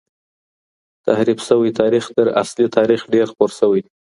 تحریف 1.05 1.39
سوی 1.49 1.69
تاریخ 1.81 2.05
تر 2.15 2.27
اصلي 2.41 2.65
تاریخ 2.77 3.01
ډېر 3.13 3.25
خپور 3.31 3.49
سوی 3.59 3.79
دی. 3.83 3.89